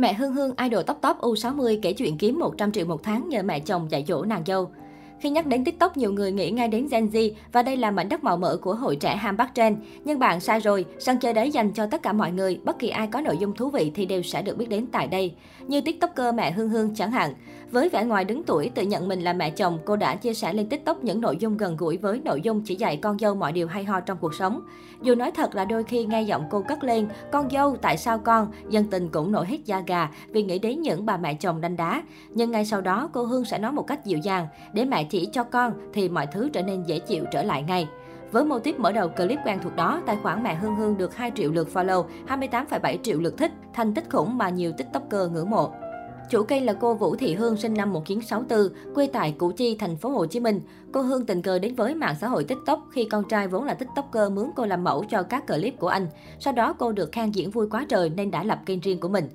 Mẹ 0.00 0.14
Hương 0.14 0.32
Hương 0.32 0.54
idol 0.56 0.82
top 0.86 0.96
top 1.00 1.16
U60 1.20 1.78
kể 1.82 1.92
chuyện 1.92 2.18
kiếm 2.18 2.38
100 2.38 2.72
triệu 2.72 2.86
một 2.86 3.02
tháng 3.02 3.28
nhờ 3.28 3.42
mẹ 3.42 3.60
chồng 3.60 3.90
dạy 3.90 4.04
dỗ 4.08 4.24
nàng 4.24 4.42
dâu. 4.46 4.70
Khi 5.20 5.30
nhắc 5.30 5.46
đến 5.46 5.64
TikTok, 5.64 5.96
nhiều 5.96 6.12
người 6.12 6.32
nghĩ 6.32 6.50
ngay 6.50 6.68
đến 6.68 6.88
Gen 6.90 7.06
Z 7.06 7.32
và 7.52 7.62
đây 7.62 7.76
là 7.76 7.90
mảnh 7.90 8.08
đất 8.08 8.24
màu 8.24 8.36
mỡ 8.36 8.56
của 8.56 8.74
hội 8.74 8.96
trẻ 8.96 9.16
ham 9.16 9.36
bắt 9.36 9.50
trend. 9.54 9.78
Nhưng 10.04 10.18
bạn 10.18 10.40
sai 10.40 10.60
rồi, 10.60 10.84
sân 10.98 11.18
chơi 11.18 11.32
đấy 11.32 11.50
dành 11.50 11.72
cho 11.72 11.86
tất 11.86 12.02
cả 12.02 12.12
mọi 12.12 12.32
người, 12.32 12.60
bất 12.64 12.78
kỳ 12.78 12.88
ai 12.88 13.06
có 13.06 13.20
nội 13.20 13.36
dung 13.38 13.54
thú 13.54 13.70
vị 13.70 13.92
thì 13.94 14.06
đều 14.06 14.22
sẽ 14.22 14.42
được 14.42 14.56
biết 14.56 14.68
đến 14.68 14.86
tại 14.92 15.08
đây. 15.08 15.34
Như 15.66 15.80
TikToker 15.80 16.34
mẹ 16.34 16.50
Hương 16.50 16.68
Hương 16.68 16.94
chẳng 16.94 17.10
hạn. 17.10 17.34
Với 17.70 17.88
vẻ 17.88 18.04
ngoài 18.04 18.24
đứng 18.24 18.42
tuổi 18.42 18.70
tự 18.74 18.82
nhận 18.82 19.08
mình 19.08 19.20
là 19.20 19.32
mẹ 19.32 19.50
chồng, 19.50 19.78
cô 19.84 19.96
đã 19.96 20.14
chia 20.14 20.34
sẻ 20.34 20.52
lên 20.52 20.68
TikTok 20.68 21.04
những 21.04 21.20
nội 21.20 21.36
dung 21.36 21.56
gần 21.56 21.76
gũi 21.76 21.96
với 21.96 22.20
nội 22.24 22.40
dung 22.40 22.62
chỉ 22.64 22.74
dạy 22.74 22.96
con 22.96 23.18
dâu 23.18 23.34
mọi 23.34 23.52
điều 23.52 23.66
hay 23.68 23.84
ho 23.84 24.00
trong 24.00 24.18
cuộc 24.20 24.34
sống. 24.34 24.60
Dù 25.02 25.14
nói 25.14 25.30
thật 25.30 25.54
là 25.54 25.64
đôi 25.64 25.84
khi 25.84 26.04
nghe 26.04 26.22
giọng 26.22 26.44
cô 26.50 26.62
cất 26.68 26.84
lên, 26.84 27.08
con 27.32 27.50
dâu 27.50 27.76
tại 27.76 27.96
sao 27.96 28.18
con, 28.18 28.52
dân 28.68 28.84
tình 28.90 29.08
cũng 29.08 29.32
nổi 29.32 29.46
hết 29.46 29.58
da 29.64 29.82
gà 29.86 30.08
vì 30.28 30.42
nghĩ 30.42 30.58
đến 30.58 30.82
những 30.82 31.06
bà 31.06 31.16
mẹ 31.16 31.34
chồng 31.34 31.60
đanh 31.60 31.76
đá. 31.76 32.02
Nhưng 32.30 32.50
ngay 32.50 32.64
sau 32.64 32.80
đó 32.80 33.10
cô 33.12 33.24
Hương 33.24 33.44
sẽ 33.44 33.58
nói 33.58 33.72
một 33.72 33.86
cách 33.86 34.06
dịu 34.06 34.18
dàng, 34.18 34.46
để 34.72 34.84
mẹ 34.84 35.04
chỉ 35.10 35.28
cho 35.32 35.44
con 35.44 35.72
thì 35.92 36.08
mọi 36.08 36.26
thứ 36.26 36.48
trở 36.52 36.62
nên 36.62 36.82
dễ 36.82 36.98
chịu 36.98 37.24
trở 37.32 37.42
lại 37.42 37.62
ngay. 37.62 37.88
Với 38.32 38.44
mô 38.44 38.58
típ 38.58 38.78
mở 38.78 38.92
đầu 38.92 39.08
clip 39.08 39.38
quen 39.44 39.58
thuộc 39.62 39.76
đó, 39.76 40.02
tài 40.06 40.16
khoản 40.22 40.42
mẹ 40.42 40.54
Hương 40.54 40.76
Hương 40.76 40.98
được 40.98 41.16
2 41.16 41.32
triệu 41.34 41.52
lượt 41.52 41.68
follow, 41.74 42.04
28,7 42.28 42.96
triệu 43.02 43.18
lượt 43.18 43.36
thích, 43.36 43.52
thành 43.74 43.94
tích 43.94 44.10
khủng 44.10 44.38
mà 44.38 44.48
nhiều 44.48 44.72
tiktoker 44.72 45.30
ngưỡng 45.30 45.50
mộ. 45.50 45.70
Chủ 46.30 46.42
kênh 46.42 46.66
là 46.66 46.72
cô 46.72 46.94
Vũ 46.94 47.16
Thị 47.16 47.34
Hương 47.34 47.56
sinh 47.56 47.74
năm 47.74 47.92
1964, 47.92 48.94
quê 48.94 49.06
tại 49.06 49.34
Củ 49.38 49.52
Chi, 49.52 49.76
thành 49.78 49.96
phố 49.96 50.08
Hồ 50.08 50.26
Chí 50.26 50.40
Minh. 50.40 50.60
Cô 50.92 51.00
Hương 51.00 51.26
tình 51.26 51.42
cờ 51.42 51.58
đến 51.58 51.74
với 51.74 51.94
mạng 51.94 52.14
xã 52.20 52.28
hội 52.28 52.44
TikTok 52.44 52.80
khi 52.92 53.04
con 53.04 53.24
trai 53.28 53.48
vốn 53.48 53.64
là 53.64 53.74
TikToker 53.74 54.32
mướn 54.32 54.50
cô 54.56 54.66
làm 54.66 54.84
mẫu 54.84 55.04
cho 55.08 55.22
các 55.22 55.46
clip 55.46 55.78
của 55.78 55.88
anh. 55.88 56.06
Sau 56.38 56.52
đó 56.52 56.74
cô 56.78 56.92
được 56.92 57.12
khen 57.12 57.30
diễn 57.30 57.50
vui 57.50 57.66
quá 57.70 57.86
trời 57.88 58.10
nên 58.10 58.30
đã 58.30 58.42
lập 58.42 58.58
kênh 58.66 58.80
riêng 58.80 59.00
của 59.00 59.08
mình. 59.08 59.28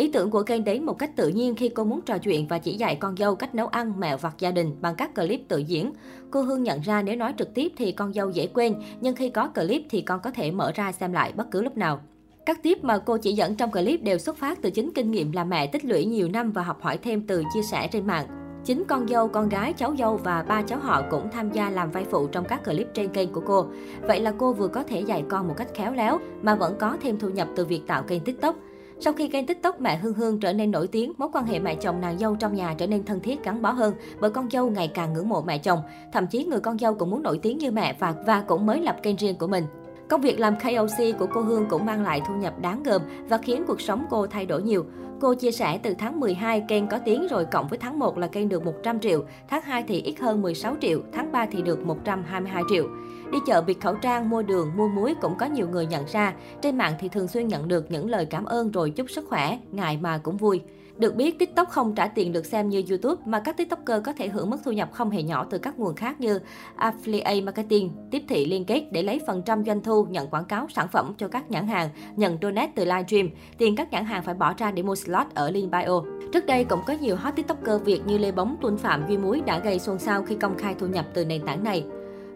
Ý 0.00 0.10
tưởng 0.12 0.30
của 0.30 0.42
kênh 0.42 0.64
đến 0.64 0.86
một 0.86 0.98
cách 0.98 1.16
tự 1.16 1.28
nhiên 1.28 1.54
khi 1.54 1.68
cô 1.68 1.84
muốn 1.84 2.00
trò 2.00 2.18
chuyện 2.18 2.46
và 2.46 2.58
chỉ 2.58 2.74
dạy 2.74 2.96
con 2.96 3.16
dâu 3.16 3.34
cách 3.34 3.54
nấu 3.54 3.66
ăn, 3.66 4.00
mẹo 4.00 4.16
vặt 4.16 4.34
gia 4.38 4.50
đình 4.50 4.76
bằng 4.80 4.94
các 4.94 5.14
clip 5.14 5.40
tự 5.48 5.58
diễn. 5.58 5.92
Cô 6.30 6.42
Hương 6.42 6.62
nhận 6.62 6.80
ra 6.80 7.02
nếu 7.02 7.16
nói 7.16 7.34
trực 7.38 7.54
tiếp 7.54 7.72
thì 7.76 7.92
con 7.92 8.12
dâu 8.12 8.30
dễ 8.30 8.46
quên, 8.46 8.74
nhưng 9.00 9.16
khi 9.16 9.30
có 9.30 9.48
clip 9.48 9.82
thì 9.90 10.00
con 10.00 10.20
có 10.20 10.30
thể 10.30 10.50
mở 10.50 10.72
ra 10.74 10.92
xem 10.92 11.12
lại 11.12 11.32
bất 11.36 11.50
cứ 11.50 11.62
lúc 11.62 11.76
nào. 11.76 12.00
Các 12.46 12.62
tiếp 12.62 12.84
mà 12.84 12.98
cô 12.98 13.16
chỉ 13.16 13.32
dẫn 13.32 13.54
trong 13.54 13.70
clip 13.70 14.02
đều 14.02 14.18
xuất 14.18 14.36
phát 14.36 14.62
từ 14.62 14.70
chính 14.70 14.90
kinh 14.94 15.10
nghiệm 15.10 15.32
làm 15.32 15.48
mẹ 15.48 15.66
tích 15.66 15.84
lũy 15.84 16.04
nhiều 16.04 16.28
năm 16.28 16.52
và 16.52 16.62
học 16.62 16.82
hỏi 16.82 16.98
thêm 16.98 17.26
từ 17.26 17.42
chia 17.54 17.62
sẻ 17.62 17.88
trên 17.92 18.06
mạng. 18.06 18.26
Chính 18.64 18.84
con 18.88 19.08
dâu, 19.08 19.28
con 19.28 19.48
gái, 19.48 19.72
cháu 19.72 19.94
dâu 19.98 20.16
và 20.16 20.42
ba 20.42 20.62
cháu 20.62 20.78
họ 20.78 21.02
cũng 21.10 21.30
tham 21.32 21.52
gia 21.52 21.70
làm 21.70 21.90
vai 21.90 22.04
phụ 22.10 22.26
trong 22.26 22.44
các 22.44 22.64
clip 22.64 22.86
trên 22.94 23.08
kênh 23.08 23.32
của 23.32 23.42
cô. 23.46 23.66
Vậy 24.02 24.20
là 24.20 24.32
cô 24.38 24.52
vừa 24.52 24.68
có 24.68 24.82
thể 24.82 25.00
dạy 25.00 25.24
con 25.28 25.48
một 25.48 25.54
cách 25.56 25.68
khéo 25.74 25.92
léo 25.92 26.18
mà 26.42 26.54
vẫn 26.54 26.76
có 26.78 26.96
thêm 27.02 27.18
thu 27.18 27.28
nhập 27.28 27.48
từ 27.56 27.64
việc 27.64 27.82
tạo 27.86 28.02
kênh 28.02 28.20
TikTok. 28.20 28.56
Sau 29.02 29.12
khi 29.12 29.28
kênh 29.28 29.46
TikTok 29.46 29.80
mẹ 29.80 29.96
Hương 29.96 30.14
Hương 30.14 30.40
trở 30.40 30.52
nên 30.52 30.70
nổi 30.70 30.88
tiếng, 30.88 31.12
mối 31.18 31.28
quan 31.32 31.46
hệ 31.46 31.58
mẹ 31.58 31.74
chồng 31.74 32.00
nàng 32.00 32.18
dâu 32.18 32.36
trong 32.36 32.54
nhà 32.54 32.74
trở 32.78 32.86
nên 32.86 33.04
thân 33.04 33.20
thiết 33.20 33.44
gắn 33.44 33.62
bó 33.62 33.70
hơn 33.70 33.94
bởi 34.20 34.30
con 34.30 34.50
dâu 34.50 34.70
ngày 34.70 34.88
càng 34.88 35.12
ngưỡng 35.12 35.28
mộ 35.28 35.42
mẹ 35.42 35.58
chồng. 35.58 35.78
Thậm 36.12 36.26
chí 36.26 36.44
người 36.44 36.60
con 36.60 36.78
dâu 36.78 36.94
cũng 36.94 37.10
muốn 37.10 37.22
nổi 37.22 37.38
tiếng 37.42 37.58
như 37.58 37.70
mẹ 37.70 37.96
và 37.98 38.14
và 38.26 38.40
cũng 38.40 38.66
mới 38.66 38.80
lập 38.80 38.96
kênh 39.02 39.16
riêng 39.16 39.36
của 39.38 39.46
mình. 39.46 39.64
Công 40.08 40.20
việc 40.20 40.40
làm 40.40 40.56
KOC 40.56 41.18
của 41.18 41.26
cô 41.34 41.40
Hương 41.40 41.66
cũng 41.70 41.86
mang 41.86 42.02
lại 42.02 42.20
thu 42.28 42.34
nhập 42.34 42.60
đáng 42.60 42.82
gờm 42.82 43.02
và 43.28 43.38
khiến 43.38 43.64
cuộc 43.66 43.80
sống 43.80 44.06
cô 44.10 44.26
thay 44.26 44.46
đổi 44.46 44.62
nhiều. 44.62 44.84
Cô 45.20 45.34
chia 45.34 45.50
sẻ 45.50 45.78
từ 45.82 45.94
tháng 45.98 46.20
12 46.20 46.64
kênh 46.68 46.86
có 46.86 46.98
tiếng 46.98 47.26
rồi 47.28 47.44
cộng 47.44 47.68
với 47.68 47.78
tháng 47.78 47.98
1 47.98 48.18
là 48.18 48.26
kênh 48.26 48.48
được 48.48 48.64
100 48.64 49.00
triệu, 49.00 49.24
tháng 49.48 49.62
2 49.62 49.84
thì 49.88 50.00
ít 50.00 50.20
hơn 50.20 50.42
16 50.42 50.76
triệu, 50.80 51.00
tháng 51.12 51.32
3 51.32 51.46
thì 51.46 51.62
được 51.62 51.80
122 51.80 52.62
triệu. 52.70 52.88
Đi 53.32 53.38
chợ 53.46 53.62
bịt 53.62 53.76
khẩu 53.80 53.94
trang, 53.94 54.30
mua 54.30 54.42
đường, 54.42 54.70
mua 54.76 54.88
muối 54.88 55.14
cũng 55.20 55.34
có 55.38 55.46
nhiều 55.46 55.68
người 55.68 55.86
nhận 55.86 56.04
ra. 56.06 56.34
Trên 56.62 56.78
mạng 56.78 56.92
thì 57.00 57.08
thường 57.08 57.28
xuyên 57.28 57.48
nhận 57.48 57.68
được 57.68 57.90
những 57.90 58.10
lời 58.10 58.26
cảm 58.26 58.44
ơn 58.44 58.70
rồi 58.70 58.90
chúc 58.90 59.10
sức 59.10 59.26
khỏe, 59.28 59.58
ngại 59.72 59.98
mà 60.00 60.18
cũng 60.18 60.36
vui. 60.36 60.60
Được 61.00 61.14
biết, 61.14 61.38
TikTok 61.38 61.68
không 61.68 61.94
trả 61.94 62.06
tiền 62.06 62.32
được 62.32 62.46
xem 62.46 62.68
như 62.68 62.82
YouTube, 62.88 63.22
mà 63.26 63.40
các 63.40 63.56
TikToker 63.56 64.02
có 64.04 64.12
thể 64.12 64.28
hưởng 64.28 64.50
mức 64.50 64.56
thu 64.64 64.72
nhập 64.72 64.90
không 64.92 65.10
hề 65.10 65.22
nhỏ 65.22 65.46
từ 65.50 65.58
các 65.58 65.78
nguồn 65.78 65.94
khác 65.94 66.20
như 66.20 66.40
Affiliate 66.76 67.44
Marketing, 67.44 67.90
tiếp 68.10 68.22
thị 68.28 68.46
liên 68.46 68.64
kết 68.64 68.84
để 68.92 69.02
lấy 69.02 69.20
phần 69.26 69.42
trăm 69.42 69.64
doanh 69.64 69.82
thu, 69.82 70.04
nhận 70.04 70.30
quảng 70.30 70.44
cáo 70.44 70.66
sản 70.74 70.88
phẩm 70.92 71.14
cho 71.18 71.28
các 71.28 71.50
nhãn 71.50 71.66
hàng, 71.66 71.88
nhận 72.16 72.38
donate 72.42 72.72
từ 72.74 72.84
livestream, 72.84 73.28
tiền 73.58 73.76
các 73.76 73.92
nhãn 73.92 74.04
hàng 74.04 74.22
phải 74.22 74.34
bỏ 74.34 74.54
ra 74.58 74.70
để 74.70 74.82
mua 74.82 74.94
slot 75.10 75.26
ở 75.34 75.50
link 75.50 75.72
bio. 75.72 76.02
Trước 76.32 76.46
đây 76.46 76.64
cũng 76.64 76.80
có 76.86 76.94
nhiều 77.00 77.16
hot 77.16 77.36
TikToker 77.36 77.82
Việt 77.84 78.00
như 78.06 78.18
Lê 78.18 78.32
Bóng, 78.32 78.56
Tuân 78.60 78.76
Phạm, 78.76 79.04
Duy 79.08 79.18
Muối 79.18 79.40
đã 79.46 79.58
gây 79.58 79.78
xôn 79.78 79.98
xao 79.98 80.22
khi 80.22 80.34
công 80.34 80.58
khai 80.58 80.74
thu 80.78 80.86
nhập 80.86 81.06
từ 81.14 81.24
nền 81.24 81.46
tảng 81.46 81.64
này. 81.64 81.84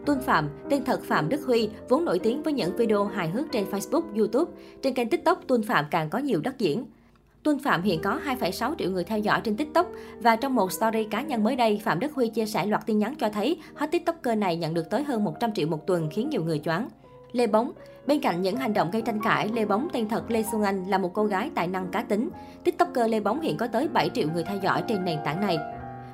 Tuân 0.05 0.21
Phạm, 0.21 0.49
tên 0.69 0.83
thật 0.83 1.03
Phạm 1.03 1.29
Đức 1.29 1.45
Huy, 1.45 1.69
vốn 1.89 2.05
nổi 2.05 2.19
tiếng 2.19 2.43
với 2.43 2.53
những 2.53 2.75
video 2.75 3.05
hài 3.05 3.29
hước 3.29 3.51
trên 3.51 3.65
Facebook, 3.71 4.01
YouTube. 4.15 4.51
Trên 4.81 4.93
kênh 4.93 5.09
TikTok, 5.09 5.47
Tuân 5.47 5.63
Phạm 5.63 5.85
càng 5.91 6.09
có 6.09 6.19
nhiều 6.19 6.41
đất 6.41 6.59
diễn. 6.59 6.85
Tuân 7.43 7.59
Phạm 7.59 7.81
hiện 7.81 8.01
có 8.01 8.19
2,6 8.25 8.75
triệu 8.79 8.91
người 8.91 9.03
theo 9.03 9.19
dõi 9.19 9.41
trên 9.43 9.57
TikTok 9.57 9.87
và 10.19 10.35
trong 10.35 10.55
một 10.55 10.71
story 10.71 11.03
cá 11.03 11.21
nhân 11.21 11.43
mới 11.43 11.55
đây, 11.55 11.81
Phạm 11.83 11.99
Đức 11.99 12.13
Huy 12.13 12.27
chia 12.27 12.45
sẻ 12.45 12.65
loạt 12.65 12.85
tin 12.85 12.99
nhắn 12.99 13.15
cho 13.19 13.29
thấy 13.29 13.57
hot 13.75 13.91
TikToker 13.91 14.37
này 14.37 14.57
nhận 14.57 14.73
được 14.73 14.89
tới 14.89 15.03
hơn 15.03 15.23
100 15.23 15.53
triệu 15.53 15.67
một 15.67 15.87
tuần 15.87 16.09
khiến 16.11 16.29
nhiều 16.29 16.43
người 16.43 16.59
choáng. 16.59 16.89
Lê 17.35 17.47
Bóng 17.47 17.71
Bên 18.07 18.19
cạnh 18.21 18.41
những 18.41 18.57
hành 18.57 18.73
động 18.73 18.91
gây 18.91 19.01
tranh 19.01 19.19
cãi, 19.23 19.49
Lê 19.53 19.65
Bóng 19.65 19.87
tên 19.93 20.09
thật 20.09 20.31
Lê 20.31 20.43
Xuân 20.51 20.63
Anh 20.63 20.85
là 20.85 20.97
một 20.97 21.11
cô 21.13 21.25
gái 21.25 21.51
tài 21.55 21.67
năng 21.67 21.87
cá 21.87 22.01
tính. 22.01 22.29
TikToker 22.63 23.09
Lê 23.09 23.19
Bóng 23.19 23.41
hiện 23.41 23.57
có 23.57 23.67
tới 23.67 23.87
7 23.87 24.09
triệu 24.09 24.27
người 24.33 24.43
theo 24.43 24.57
dõi 24.57 24.83
trên 24.87 25.05
nền 25.05 25.19
tảng 25.25 25.41
này. 25.41 25.57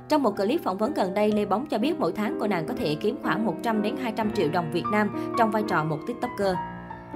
Trong 0.10 0.24
một 0.24 0.38
clip 0.38 0.64
phỏng 0.64 0.78
vấn 0.78 0.94
gần 0.94 1.14
đây, 1.14 1.32
Lê 1.32 1.46
Bóng 1.46 1.66
cho 1.66 1.78
biết 1.78 2.00
mỗi 2.00 2.12
tháng 2.12 2.38
cô 2.40 2.48
nàng 2.48 2.66
có 2.68 2.74
thể 2.74 2.96
kiếm 2.96 3.18
khoảng 3.24 3.46
100 3.46 3.82
đến 3.82 3.96
200 3.98 4.32
triệu 4.32 4.50
đồng 4.50 4.72
Việt 4.72 4.84
Nam 4.92 5.34
trong 5.38 5.52
vai 5.52 5.64
trò 5.68 5.84
một 5.84 5.98
TikToker. 6.08 6.56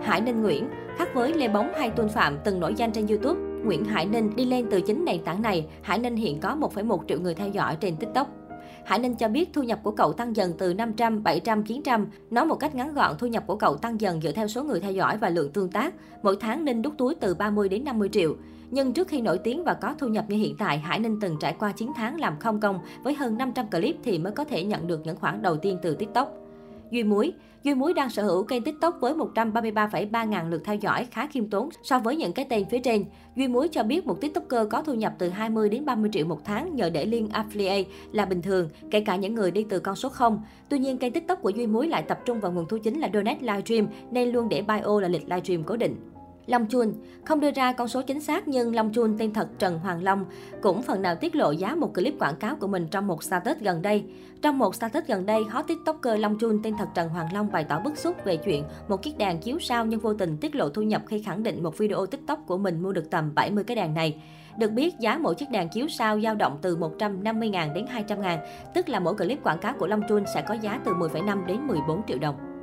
Hải 0.03 0.21
Ninh 0.21 0.41
Nguyễn, 0.41 0.69
khác 0.97 1.09
với 1.13 1.33
Lê 1.33 1.47
Bóng 1.47 1.73
hay 1.73 1.89
Tuân 1.89 2.09
Phạm 2.09 2.37
từng 2.43 2.59
nổi 2.59 2.73
danh 2.73 2.91
trên 2.91 3.07
YouTube, 3.07 3.39
Nguyễn 3.63 3.85
Hải 3.85 4.05
Ninh 4.05 4.35
đi 4.35 4.45
lên 4.45 4.67
từ 4.71 4.81
chính 4.81 5.05
nền 5.05 5.23
tảng 5.23 5.41
này. 5.41 5.67
Hải 5.81 5.99
Ninh 5.99 6.15
hiện 6.15 6.39
có 6.39 6.55
1,1 6.55 6.99
triệu 7.07 7.19
người 7.19 7.33
theo 7.33 7.47
dõi 7.47 7.77
trên 7.79 7.97
TikTok. 7.97 8.44
Hải 8.85 8.99
Ninh 8.99 9.15
cho 9.15 9.27
biết 9.27 9.49
thu 9.53 9.63
nhập 9.63 9.79
của 9.83 9.91
cậu 9.91 10.13
tăng 10.13 10.35
dần 10.35 10.53
từ 10.57 10.73
500, 10.73 11.23
700, 11.23 11.63
900. 11.63 12.07
Nói 12.31 12.45
một 12.45 12.55
cách 12.55 12.75
ngắn 12.75 12.93
gọn, 12.93 13.15
thu 13.19 13.27
nhập 13.27 13.43
của 13.47 13.55
cậu 13.55 13.77
tăng 13.77 14.01
dần 14.01 14.21
dựa 14.21 14.31
theo 14.31 14.47
số 14.47 14.63
người 14.63 14.79
theo 14.79 14.91
dõi 14.91 15.17
và 15.17 15.29
lượng 15.29 15.51
tương 15.51 15.71
tác. 15.71 15.93
Mỗi 16.23 16.37
tháng 16.39 16.65
Ninh 16.65 16.81
đút 16.81 16.97
túi 16.97 17.15
từ 17.15 17.33
30 17.33 17.69
đến 17.69 17.83
50 17.83 18.09
triệu. 18.11 18.35
Nhưng 18.71 18.93
trước 18.93 19.07
khi 19.07 19.21
nổi 19.21 19.37
tiếng 19.37 19.63
và 19.63 19.73
có 19.73 19.95
thu 19.99 20.07
nhập 20.07 20.25
như 20.27 20.37
hiện 20.37 20.55
tại, 20.57 20.79
Hải 20.79 20.99
Ninh 20.99 21.19
từng 21.21 21.37
trải 21.39 21.55
qua 21.59 21.71
9 21.71 21.91
tháng 21.95 22.19
làm 22.19 22.39
không 22.39 22.59
công 22.59 22.79
với 23.03 23.13
hơn 23.13 23.37
500 23.37 23.69
clip 23.69 23.95
thì 24.03 24.19
mới 24.19 24.33
có 24.33 24.43
thể 24.43 24.63
nhận 24.63 24.87
được 24.87 25.01
những 25.05 25.15
khoản 25.15 25.41
đầu 25.41 25.57
tiên 25.57 25.77
từ 25.81 25.95
TikTok. 25.95 26.44
Duy 26.91 27.03
Muối 27.03 27.33
Duy 27.65 27.73
Muối 27.73 27.93
đang 27.93 28.09
sở 28.09 28.23
hữu 28.23 28.43
kênh 28.43 28.63
TikTok 28.63 28.97
với 29.01 29.13
133,3 29.13 30.27
ngàn 30.27 30.49
lượt 30.49 30.61
theo 30.65 30.75
dõi 30.75 31.07
khá 31.11 31.27
khiêm 31.27 31.49
tốn 31.49 31.69
so 31.83 31.99
với 31.99 32.15
những 32.15 32.33
cái 32.33 32.45
tên 32.49 32.65
phía 32.65 32.79
trên. 32.79 33.05
Duy 33.35 33.47
Muối 33.47 33.67
cho 33.67 33.83
biết 33.83 34.07
một 34.07 34.21
TikToker 34.21 34.67
có 34.69 34.81
thu 34.81 34.93
nhập 34.93 35.13
từ 35.17 35.29
20 35.29 35.69
đến 35.69 35.85
30 35.85 36.09
triệu 36.13 36.25
một 36.25 36.45
tháng 36.45 36.75
nhờ 36.75 36.89
để 36.89 37.05
liên 37.05 37.29
affiliate 37.29 37.83
là 38.11 38.25
bình 38.25 38.41
thường, 38.41 38.69
kể 38.91 38.99
cả 38.99 39.15
những 39.15 39.35
người 39.35 39.51
đi 39.51 39.65
từ 39.69 39.79
con 39.79 39.95
số 39.95 40.09
0. 40.09 40.41
Tuy 40.69 40.79
nhiên, 40.79 40.97
kênh 40.97 41.13
TikTok 41.13 41.41
của 41.41 41.49
Duy 41.49 41.67
Muối 41.67 41.87
lại 41.87 42.03
tập 42.07 42.19
trung 42.25 42.39
vào 42.39 42.51
nguồn 42.51 42.65
thu 42.69 42.77
chính 42.77 42.99
là 42.99 43.09
donate 43.13 43.39
livestream 43.41 43.87
nên 44.11 44.29
luôn 44.29 44.49
để 44.49 44.61
bio 44.61 44.99
là 45.01 45.07
lịch 45.07 45.29
livestream 45.29 45.63
cố 45.63 45.77
định. 45.77 46.14
Long 46.47 46.65
Chun 46.69 46.93
không 47.25 47.39
đưa 47.39 47.51
ra 47.51 47.71
con 47.71 47.87
số 47.87 48.01
chính 48.01 48.21
xác 48.21 48.47
nhưng 48.47 48.75
Long 48.75 48.93
Chun 48.93 49.15
tên 49.17 49.33
thật 49.33 49.47
Trần 49.59 49.79
Hoàng 49.79 50.03
Long 50.03 50.25
cũng 50.61 50.81
phần 50.81 51.01
nào 51.01 51.15
tiết 51.15 51.35
lộ 51.35 51.51
giá 51.51 51.75
một 51.75 51.93
clip 51.93 52.13
quảng 52.19 52.35
cáo 52.35 52.55
của 52.55 52.67
mình 52.67 52.87
trong 52.91 53.07
một 53.07 53.23
status 53.23 53.57
gần 53.57 53.81
đây. 53.81 54.03
Trong 54.41 54.57
một 54.57 54.75
status 54.75 55.05
gần 55.07 55.25
đây, 55.25 55.43
hot 55.43 55.67
tiktoker 55.67 56.19
Long 56.19 56.39
Chun 56.39 56.59
tên 56.63 56.73
thật 56.77 56.87
Trần 56.95 57.09
Hoàng 57.09 57.33
Long 57.33 57.51
bày 57.51 57.63
tỏ 57.63 57.79
bức 57.79 57.97
xúc 57.97 58.15
về 58.25 58.37
chuyện 58.37 58.63
một 58.87 59.03
chiếc 59.03 59.17
đàn 59.17 59.39
chiếu 59.39 59.59
sao 59.59 59.85
nhưng 59.85 59.99
vô 59.99 60.13
tình 60.13 60.37
tiết 60.37 60.55
lộ 60.55 60.69
thu 60.69 60.81
nhập 60.81 61.01
khi 61.07 61.21
khẳng 61.21 61.43
định 61.43 61.63
một 61.63 61.77
video 61.77 62.05
tiktok 62.05 62.39
của 62.47 62.57
mình 62.57 62.83
mua 62.83 62.91
được 62.91 63.09
tầm 63.11 63.35
70 63.35 63.63
cái 63.63 63.75
đàn 63.75 63.93
này. 63.93 64.21
Được 64.57 64.71
biết, 64.71 64.99
giá 64.99 65.17
mỗi 65.17 65.35
chiếc 65.35 65.51
đàn 65.51 65.69
chiếu 65.69 65.87
sao 65.87 66.21
dao 66.21 66.35
động 66.35 66.57
từ 66.61 66.77
150.000 66.77 67.73
đến 67.73 67.85
200.000, 68.07 68.37
tức 68.73 68.89
là 68.89 68.99
mỗi 68.99 69.15
clip 69.15 69.43
quảng 69.43 69.59
cáo 69.59 69.73
của 69.79 69.87
Long 69.87 70.01
Chun 70.09 70.23
sẽ 70.33 70.41
có 70.47 70.53
giá 70.53 70.81
từ 70.85 70.93
10,5 70.93 71.45
đến 71.45 71.67
14 71.67 72.01
triệu 72.07 72.17
đồng. 72.17 72.54